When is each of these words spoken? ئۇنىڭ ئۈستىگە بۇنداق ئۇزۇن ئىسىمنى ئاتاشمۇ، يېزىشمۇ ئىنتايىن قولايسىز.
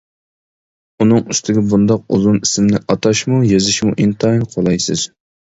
ئۇنىڭ 1.03 1.19
ئۈستىگە 1.33 1.63
بۇنداق 1.73 2.07
ئۇزۇن 2.15 2.39
ئىسىمنى 2.47 2.81
ئاتاشمۇ، 2.87 3.43
يېزىشمۇ 3.53 3.95
ئىنتايىن 4.07 4.51
قولايسىز. 4.57 5.07